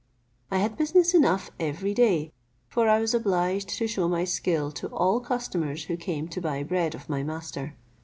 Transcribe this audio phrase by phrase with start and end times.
[0.49, 2.33] I had business enough every day;
[2.69, 6.63] for I was obliged to shew my skill to all customers who came to buy
[6.63, 7.75] bread of my master.